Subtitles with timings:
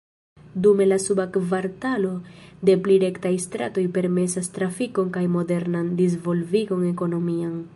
[0.65, 2.13] Dume la suba kvartalo
[2.69, 7.55] de pli rektaj stratoj permesas trafikon kaj modernan disvolvigon ekonomian.